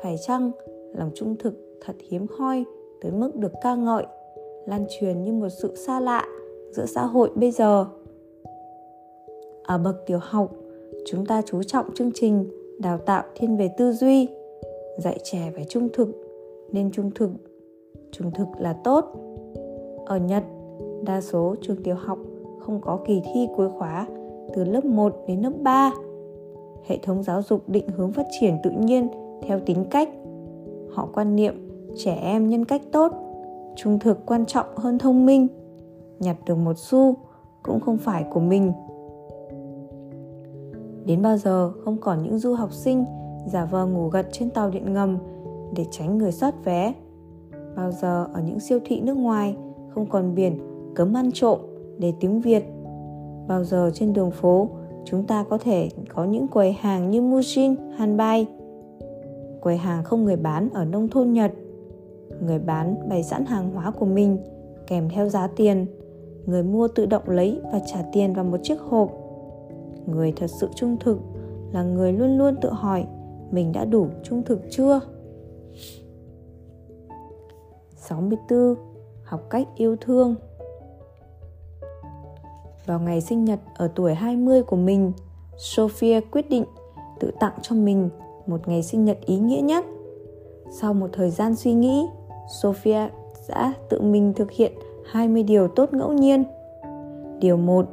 Phải 0.03 0.17
chăng 0.27 0.51
lòng 0.95 1.11
trung 1.15 1.37
thực 1.39 1.55
thật 1.85 1.97
hiếm 2.11 2.27
hoi 2.39 2.65
tới 3.03 3.13
mức 3.13 3.37
được 3.37 3.53
ca 3.63 3.75
ngợi, 3.75 4.07
lan 4.67 4.85
truyền 4.89 5.23
như 5.23 5.33
một 5.33 5.49
sự 5.49 5.77
xa 5.77 6.01
lạ 6.01 6.27
giữa 6.71 6.87
xã 6.87 7.07
hội 7.07 7.31
bây 7.35 7.51
giờ? 7.51 7.87
Ở 9.63 9.79
bậc 9.79 10.07
tiểu 10.07 10.19
học, 10.23 10.53
chúng 11.07 11.27
ta 11.27 11.43
chú 11.47 11.63
trọng 11.63 11.95
chương 11.95 12.11
trình 12.15 12.49
đào 12.79 12.99
tạo 12.99 13.23
thiên 13.35 13.57
về 13.57 13.71
tư 13.77 13.93
duy 13.93 14.29
dạy 14.99 15.19
trẻ 15.23 15.53
phải 15.55 15.65
trung 15.65 15.89
thực 15.93 16.09
nên 16.73 16.91
trung 16.91 17.11
thực 17.15 17.31
trung 18.13 18.31
thực 18.31 18.47
là 18.59 18.73
tốt 18.85 19.05
ở 20.07 20.17
nhật 20.17 20.43
đa 21.05 21.21
số 21.21 21.55
trường 21.61 21.83
tiểu 21.83 21.95
học 21.95 22.19
không 22.61 22.81
có 22.81 22.99
kỳ 23.07 23.23
thi 23.35 23.49
cuối 23.57 23.69
khóa 23.79 24.07
từ 24.55 24.65
lớp 24.65 24.85
1 24.85 25.17
đến 25.29 25.41
lớp 25.41 25.53
3 25.63 25.93
hệ 26.87 26.99
thống 27.03 27.23
giáo 27.23 27.43
dục 27.43 27.69
định 27.69 27.89
hướng 27.89 28.13
phát 28.13 28.27
triển 28.41 28.57
tự 28.63 28.71
nhiên 28.71 29.09
theo 29.43 29.61
tính 29.61 29.85
cách 29.91 30.09
họ 30.91 31.09
quan 31.15 31.37
niệm 31.37 31.62
trẻ 31.97 32.19
em 32.23 32.49
nhân 32.49 32.65
cách 32.65 32.83
tốt 32.93 33.13
trung 33.77 33.99
thực 33.99 34.27
quan 34.27 34.47
trọng 34.47 34.67
hơn 34.77 34.99
thông 34.99 35.27
minh 35.27 35.47
nhặt 36.21 36.37
được 36.47 36.55
một 36.55 36.79
xu 36.79 37.17
cũng 37.63 37.81
không 37.81 37.99
phải 37.99 38.25
của 38.33 38.41
mình 38.41 38.73
Đến 41.07 41.23
bao 41.23 41.37
giờ 41.37 41.73
không 41.85 41.97
còn 42.01 42.23
những 42.23 42.39
du 42.39 42.55
học 42.55 42.73
sinh 42.73 43.05
giả 43.47 43.65
vờ 43.65 43.87
ngủ 43.87 44.09
gật 44.09 44.27
trên 44.33 44.51
tàu 44.51 44.71
điện 44.71 44.93
ngầm 44.93 45.19
để 45.77 45.85
tránh 45.91 46.19
người 46.19 46.33
soát 46.33 46.65
vé. 46.65 46.95
Bao 47.77 47.93
giờ 47.93 48.27
ở 48.33 48.41
những 48.41 48.61
siêu 48.61 48.79
thị 48.85 49.01
nước 49.01 49.17
ngoài 49.17 49.57
không 49.95 50.07
còn 50.07 50.35
biển 50.35 50.59
cấm 50.95 51.17
ăn 51.17 51.31
trộm 51.33 51.59
để 51.99 52.13
tiếng 52.21 52.41
Việt. 52.41 52.65
Bao 53.49 53.65
giờ 53.65 53.91
trên 53.95 54.13
đường 54.13 54.31
phố 54.31 54.69
chúng 55.05 55.25
ta 55.25 55.45
có 55.51 55.59
thể 55.59 55.89
có 56.15 56.25
những 56.25 56.49
quầy 56.49 56.73
hàng 56.73 57.11
như 57.11 57.23
Mushin, 57.23 57.75
Hanbai. 57.97 58.47
Quầy 59.61 59.77
hàng 59.77 60.05
không 60.05 60.25
người 60.25 60.37
bán 60.37 60.69
ở 60.75 60.85
nông 60.85 61.09
thôn 61.09 61.33
Nhật. 61.33 61.53
Người 62.47 62.59
bán 62.59 63.09
bày 63.09 63.23
sẵn 63.23 63.45
hàng 63.47 63.71
hóa 63.71 63.91
của 63.91 64.07
mình 64.07 64.39
kèm 64.87 65.09
theo 65.09 65.29
giá 65.29 65.47
tiền. 65.47 65.87
Người 66.47 66.63
mua 66.63 66.89
tự 66.89 67.07
động 67.07 67.23
lấy 67.27 67.61
và 67.73 67.81
trả 67.87 68.03
tiền 68.13 68.35
vào 68.35 68.45
một 68.45 68.59
chiếc 68.63 68.81
hộp 68.81 69.23
người 70.07 70.33
thật 70.37 70.47
sự 70.47 70.69
trung 70.75 70.97
thực 71.01 71.19
là 71.73 71.83
người 71.83 72.13
luôn 72.13 72.39
luôn 72.39 72.57
tự 72.61 72.71
hỏi 72.71 73.07
mình 73.51 73.73
đã 73.73 73.85
đủ 73.85 74.07
trung 74.23 74.43
thực 74.43 74.61
chưa 74.71 75.01
64. 77.97 78.75
Học 79.25 79.41
cách 79.51 79.69
yêu 79.77 79.97
thương 80.01 80.35
Vào 82.87 83.01
ngày 83.01 83.21
sinh 83.21 83.45
nhật 83.45 83.61
ở 83.75 83.89
tuổi 83.95 84.15
20 84.15 84.63
của 84.63 84.77
mình, 84.77 85.13
Sophia 85.57 86.21
quyết 86.21 86.51
định 86.51 86.65
tự 87.21 87.31
tặng 87.41 87.53
cho 87.63 87.77
mình 87.77 88.09
một 88.47 88.69
ngày 88.69 88.83
sinh 88.83 89.05
nhật 89.05 89.19
ý 89.27 89.39
nghĩa 89.39 89.61
nhất. 89.61 89.85
Sau 90.71 90.95
một 90.95 91.11
thời 91.13 91.31
gian 91.31 91.57
suy 91.57 91.73
nghĩ, 91.73 92.07
Sophia 92.49 93.09
đã 93.49 93.73
tự 93.89 94.01
mình 94.01 94.33
thực 94.37 94.51
hiện 94.51 94.73
20 95.07 95.43
điều 95.43 95.69
tốt 95.69 95.93
ngẫu 95.93 96.13
nhiên. 96.13 96.45
Điều 97.39 97.57
1 97.57 97.87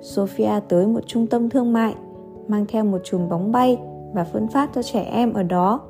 Sophia 0.00 0.60
tới 0.68 0.86
một 0.86 1.00
trung 1.06 1.26
tâm 1.26 1.50
thương 1.50 1.72
mại, 1.72 1.94
mang 2.48 2.66
theo 2.68 2.84
một 2.84 2.98
chùm 3.04 3.28
bóng 3.28 3.52
bay 3.52 3.78
và 4.12 4.24
phân 4.24 4.48
phát 4.48 4.70
cho 4.74 4.82
trẻ 4.82 5.02
em 5.02 5.32
ở 5.32 5.42
đó. 5.42 5.80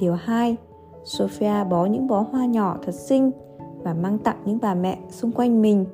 Điều 0.00 0.14
2. 0.14 0.56
Sophia 1.04 1.64
bó 1.70 1.84
những 1.84 2.06
bó 2.06 2.26
hoa 2.32 2.46
nhỏ 2.46 2.76
thật 2.82 2.94
xinh 2.94 3.30
và 3.82 3.94
mang 3.94 4.18
tặng 4.18 4.36
những 4.44 4.58
bà 4.62 4.74
mẹ 4.74 4.98
xung 5.10 5.32
quanh 5.32 5.62
mình. 5.62 5.86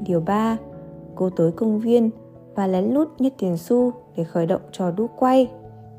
Điều 0.00 0.20
3. 0.20 0.56
Cô 1.14 1.30
tới 1.30 1.52
công 1.52 1.78
viên 1.78 2.10
và 2.54 2.66
lén 2.66 2.84
lút 2.84 3.08
nhét 3.18 3.32
tiền 3.38 3.56
xu 3.56 3.92
để 4.16 4.24
khởi 4.24 4.46
động 4.46 4.60
trò 4.72 4.90
đu 4.90 5.06
quay, 5.18 5.50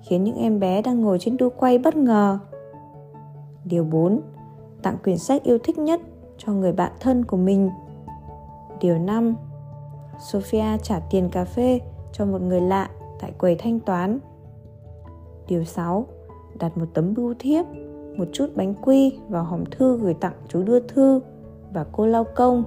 khiến 0.01 0.24
những 0.24 0.36
em 0.36 0.59
bé 0.59 0.81
đang 0.81 1.01
ngồi 1.01 1.19
trên 1.19 1.38
đu 1.38 1.50
quay 1.50 1.77
bất 1.77 1.95
ngờ. 1.95 2.39
Điều 3.69 3.83
4. 3.83 4.21
Tặng 4.81 4.97
quyển 5.03 5.17
sách 5.17 5.43
yêu 5.43 5.57
thích 5.63 5.77
nhất 5.77 6.01
cho 6.38 6.53
người 6.53 6.71
bạn 6.71 6.91
thân 7.00 7.25
của 7.25 7.38
mình. 7.38 7.69
Điều 8.81 8.97
5 8.97 9.36
Sophia 10.19 10.77
trả 10.83 11.00
tiền 11.00 11.29
cà 11.29 11.45
phê 11.45 11.79
cho 12.12 12.25
một 12.25 12.41
người 12.41 12.62
lạ 12.62 12.89
tại 13.19 13.31
quầy 13.38 13.55
thanh 13.55 13.79
toán. 13.79 14.19
Điều 15.47 15.63
6. 15.63 16.05
Đặt 16.59 16.77
một 16.77 16.86
tấm 16.93 17.13
bưu 17.13 17.33
thiếp, 17.39 17.65
một 18.17 18.25
chút 18.33 18.47
bánh 18.55 18.74
quy 18.81 19.19
vào 19.29 19.43
hòm 19.43 19.65
thư 19.65 19.97
gửi 19.97 20.13
tặng 20.13 20.33
chú 20.47 20.63
đưa 20.63 20.79
thư 20.79 21.19
và 21.74 21.86
cô 21.91 22.05
lao 22.05 22.24
công. 22.36 22.63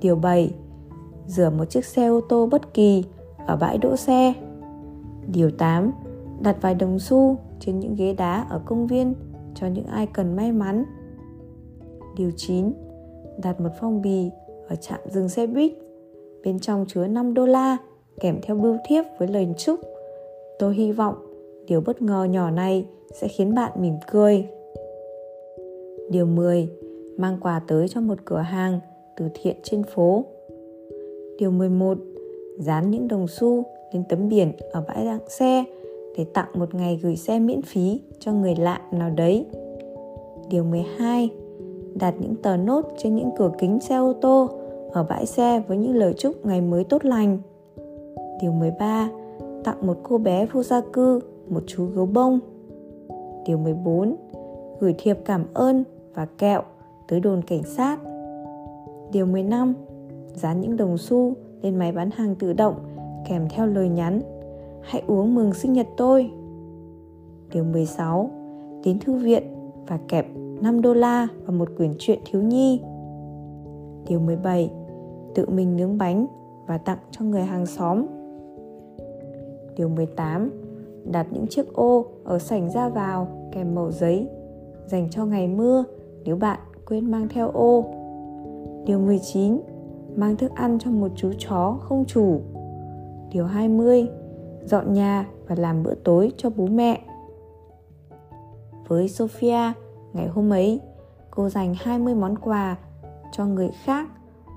Điều 0.00 0.16
7. 0.16 0.54
Rửa 1.26 1.50
một 1.50 1.64
chiếc 1.64 1.84
xe 1.84 2.06
ô 2.06 2.20
tô 2.28 2.46
bất 2.46 2.74
kỳ 2.74 3.04
ở 3.46 3.56
bãi 3.56 3.78
đỗ 3.78 3.96
xe. 3.96 4.34
Điều 5.26 5.50
8. 5.50 5.92
Đặt 6.40 6.56
vài 6.60 6.74
đồng 6.74 6.98
xu 6.98 7.36
trên 7.60 7.80
những 7.80 7.94
ghế 7.94 8.14
đá 8.14 8.46
ở 8.50 8.60
công 8.64 8.86
viên 8.86 9.14
cho 9.56 9.66
những 9.66 9.86
ai 9.86 10.06
cần 10.06 10.36
may 10.36 10.52
mắn. 10.52 10.84
Điều 12.16 12.30
9. 12.36 12.72
Đặt 13.42 13.60
một 13.60 13.70
phong 13.80 14.02
bì 14.02 14.30
ở 14.68 14.76
trạm 14.76 15.00
dừng 15.10 15.28
xe 15.28 15.46
buýt 15.46 15.72
bên 16.44 16.58
trong 16.58 16.84
chứa 16.88 17.06
5 17.06 17.34
đô 17.34 17.46
la, 17.46 17.76
kèm 18.20 18.40
theo 18.42 18.56
bưu 18.56 18.76
thiếp 18.88 19.04
với 19.18 19.28
lời 19.28 19.48
chúc. 19.58 19.80
Tôi 20.58 20.74
hy 20.74 20.92
vọng 20.92 21.14
điều 21.66 21.80
bất 21.80 22.02
ngờ 22.02 22.24
nhỏ 22.24 22.50
này 22.50 22.86
sẽ 23.14 23.28
khiến 23.28 23.54
bạn 23.54 23.72
mỉm 23.80 23.94
cười. 24.12 24.46
Điều 26.10 26.26
10. 26.26 26.68
Mang 27.16 27.38
quà 27.40 27.60
tới 27.68 27.88
cho 27.88 28.00
một 28.00 28.18
cửa 28.24 28.38
hàng 28.38 28.80
từ 29.16 29.28
thiện 29.34 29.56
trên 29.62 29.82
phố. 29.82 30.24
Điều 31.38 31.50
11. 31.50 31.98
Dán 32.58 32.90
những 32.90 33.08
đồng 33.08 33.28
xu 33.28 33.64
lên 33.92 34.04
tấm 34.08 34.28
biển 34.28 34.52
ở 34.72 34.84
bãi 34.88 35.04
đặng 35.04 35.28
xe 35.28 35.64
để 36.16 36.24
tặng 36.24 36.48
một 36.54 36.74
ngày 36.74 37.00
gửi 37.02 37.16
xe 37.16 37.38
miễn 37.38 37.62
phí 37.62 38.00
cho 38.18 38.32
người 38.32 38.54
lạ 38.56 38.80
nào 38.92 39.10
đấy. 39.10 39.46
Điều 40.50 40.64
12. 40.64 41.30
Đặt 41.94 42.14
những 42.18 42.34
tờ 42.36 42.56
nốt 42.56 42.82
trên 42.98 43.16
những 43.16 43.30
cửa 43.38 43.50
kính 43.58 43.80
xe 43.80 43.96
ô 43.96 44.12
tô 44.12 44.50
ở 44.92 45.06
bãi 45.08 45.26
xe 45.26 45.62
với 45.68 45.76
những 45.76 45.94
lời 45.94 46.14
chúc 46.18 46.46
ngày 46.46 46.60
mới 46.60 46.84
tốt 46.84 47.04
lành. 47.04 47.38
Điều 48.42 48.52
13. 48.52 49.10
Tặng 49.64 49.86
một 49.86 49.96
cô 50.02 50.18
bé 50.18 50.46
vô 50.46 50.62
gia 50.62 50.80
cư, 50.92 51.20
một 51.48 51.62
chú 51.66 51.86
gấu 51.86 52.06
bông. 52.06 52.38
Điều 53.46 53.58
14. 53.58 54.16
Gửi 54.80 54.94
thiệp 54.98 55.18
cảm 55.24 55.44
ơn 55.54 55.84
và 56.14 56.26
kẹo 56.38 56.62
tới 57.08 57.20
đồn 57.20 57.42
cảnh 57.42 57.62
sát. 57.62 57.98
Điều 59.12 59.26
15. 59.26 59.74
Dán 60.34 60.60
những 60.60 60.76
đồng 60.76 60.98
xu 60.98 61.32
lên 61.62 61.76
máy 61.76 61.92
bán 61.92 62.10
hàng 62.10 62.34
tự 62.34 62.52
động 62.52 62.74
kèm 63.28 63.48
theo 63.50 63.66
lời 63.66 63.88
nhắn 63.88 64.20
Hãy 64.88 65.02
uống 65.06 65.34
mừng 65.34 65.54
sinh 65.54 65.72
nhật 65.72 65.86
tôi. 65.96 66.30
Điều 67.52 67.64
16. 67.64 68.30
Đến 68.84 68.98
thư 68.98 69.14
viện 69.14 69.42
và 69.86 69.98
kẹp 70.08 70.26
5 70.60 70.82
đô 70.82 70.94
la 70.94 71.28
và 71.44 71.54
một 71.54 71.68
quyển 71.76 71.94
truyện 71.98 72.18
thiếu 72.24 72.42
nhi. 72.42 72.80
Điều 74.08 74.20
17 74.20 74.70
tự 75.34 75.46
mình 75.48 75.76
nướng 75.76 75.98
bánh 75.98 76.26
và 76.66 76.78
tặng 76.78 76.98
cho 77.10 77.24
người 77.24 77.42
hàng 77.42 77.66
xóm. 77.66 78.06
Điều 79.76 79.88
18. 79.88 80.50
Đặt 81.04 81.26
những 81.30 81.46
chiếc 81.46 81.74
ô 81.74 82.06
ở 82.24 82.38
sảnh 82.38 82.70
ra 82.70 82.88
vào, 82.88 83.28
kèm 83.52 83.74
màu 83.74 83.90
giấy, 83.90 84.28
dành 84.86 85.08
cho 85.10 85.24
ngày 85.24 85.48
mưa 85.48 85.84
nếu 86.24 86.36
bạn 86.36 86.58
quên 86.86 87.10
mang 87.10 87.28
theo 87.28 87.50
ô. 87.50 87.84
Điều 88.86 88.98
19. 88.98 89.60
Mang 90.16 90.36
thức 90.36 90.52
ăn 90.54 90.78
cho 90.80 90.90
một 90.90 91.08
chú 91.16 91.32
chó 91.38 91.78
không 91.80 92.04
chủ. 92.04 92.40
Điều 93.32 93.44
20. 93.44 94.08
Dọn 94.66 94.92
nhà 94.92 95.26
và 95.48 95.54
làm 95.58 95.82
bữa 95.82 95.94
tối 95.94 96.32
cho 96.36 96.50
bố 96.50 96.66
mẹ. 96.66 97.00
Với 98.88 99.08
Sophia, 99.08 99.72
ngày 100.12 100.28
hôm 100.28 100.52
ấy, 100.52 100.80
cô 101.30 101.48
dành 101.48 101.74
20 101.78 102.14
món 102.14 102.38
quà 102.38 102.76
cho 103.32 103.46
người 103.46 103.70
khác 103.84 104.08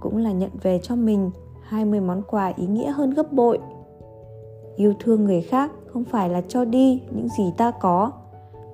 cũng 0.01 0.17
là 0.17 0.31
nhận 0.31 0.51
về 0.61 0.79
cho 0.83 0.95
mình 0.95 1.31
20 1.61 2.01
món 2.01 2.21
quà 2.27 2.53
ý 2.57 2.67
nghĩa 2.67 2.91
hơn 2.91 3.09
gấp 3.09 3.31
bội. 3.33 3.59
Yêu 4.75 4.93
thương 4.99 5.25
người 5.25 5.41
khác 5.41 5.71
không 5.87 6.03
phải 6.03 6.29
là 6.29 6.41
cho 6.47 6.65
đi 6.65 7.01
những 7.11 7.27
gì 7.37 7.53
ta 7.57 7.71
có 7.71 8.11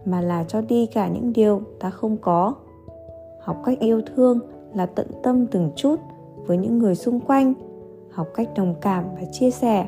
mà 0.05 0.21
là 0.21 0.43
cho 0.43 0.61
đi 0.61 0.85
cả 0.85 1.07
những 1.07 1.33
điều 1.33 1.61
ta 1.79 1.89
không 1.89 2.17
có 2.17 2.53
học 3.41 3.61
cách 3.65 3.79
yêu 3.79 4.01
thương 4.15 4.39
là 4.73 4.85
tận 4.85 5.07
tâm 5.23 5.45
từng 5.47 5.71
chút 5.75 5.99
với 6.45 6.57
những 6.57 6.79
người 6.79 6.95
xung 6.95 7.19
quanh 7.19 7.53
học 8.11 8.27
cách 8.35 8.49
đồng 8.55 8.75
cảm 8.81 9.03
và 9.15 9.21
chia 9.31 9.51
sẻ 9.51 9.87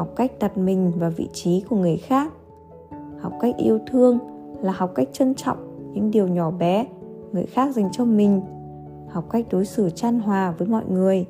học 0.00 0.08
cách 0.16 0.32
đặt 0.40 0.58
mình 0.58 0.92
vào 0.96 1.10
vị 1.10 1.28
trí 1.32 1.60
của 1.60 1.76
người 1.76 1.96
khác. 1.96 2.32
Học 3.20 3.32
cách 3.40 3.54
yêu 3.56 3.78
thương 3.86 4.18
là 4.60 4.72
học 4.72 4.92
cách 4.94 5.08
trân 5.12 5.34
trọng 5.34 5.92
những 5.94 6.10
điều 6.10 6.28
nhỏ 6.28 6.50
bé 6.50 6.86
người 7.32 7.46
khác 7.46 7.74
dành 7.74 7.88
cho 7.92 8.04
mình. 8.04 8.42
Học 9.08 9.24
cách 9.30 9.46
đối 9.50 9.66
xử 9.66 9.90
chan 9.90 10.20
hòa 10.20 10.54
với 10.58 10.68
mọi 10.68 10.84
người. 10.88 11.26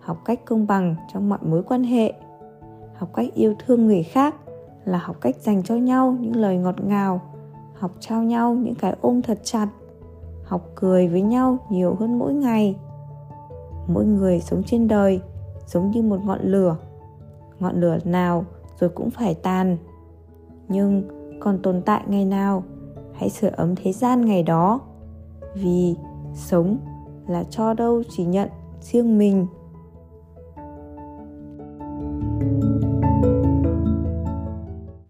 Học 0.00 0.18
cách 0.24 0.44
công 0.44 0.66
bằng 0.66 0.96
trong 1.12 1.28
mọi 1.28 1.38
mối 1.42 1.62
quan 1.62 1.84
hệ. 1.84 2.12
Học 2.94 3.08
cách 3.14 3.34
yêu 3.34 3.54
thương 3.66 3.86
người 3.86 4.02
khác 4.02 4.34
là 4.84 4.98
học 4.98 5.16
cách 5.20 5.36
dành 5.40 5.62
cho 5.62 5.76
nhau 5.76 6.16
những 6.20 6.36
lời 6.36 6.56
ngọt 6.56 6.84
ngào. 6.84 7.20
Học 7.74 7.90
trao 8.00 8.22
nhau 8.22 8.54
những 8.54 8.74
cái 8.74 8.94
ôm 9.00 9.22
thật 9.22 9.38
chặt. 9.42 9.68
Học 10.44 10.70
cười 10.74 11.08
với 11.08 11.22
nhau 11.22 11.58
nhiều 11.70 11.96
hơn 12.00 12.18
mỗi 12.18 12.34
ngày. 12.34 12.76
Mỗi 13.86 14.04
người 14.04 14.40
sống 14.40 14.62
trên 14.66 14.88
đời 14.88 15.20
giống 15.66 15.90
như 15.90 16.02
một 16.02 16.18
ngọn 16.24 16.40
lửa 16.42 16.76
ngọn 17.60 17.80
lửa 17.80 17.98
nào 18.04 18.44
rồi 18.80 18.90
cũng 18.90 19.10
phải 19.10 19.34
tàn 19.34 19.76
nhưng 20.68 21.02
còn 21.40 21.58
tồn 21.62 21.82
tại 21.82 22.02
ngày 22.06 22.24
nào, 22.24 22.64
hãy 23.14 23.30
sửa 23.30 23.50
ấm 23.56 23.74
thế 23.76 23.92
gian 23.92 24.24
ngày 24.24 24.42
đó. 24.42 24.80
Vì 25.54 25.94
sống 26.34 26.76
là 27.28 27.44
cho 27.50 27.74
đâu 27.74 28.02
chỉ 28.10 28.24
nhận 28.24 28.48
riêng 28.80 29.18
mình. 29.18 29.46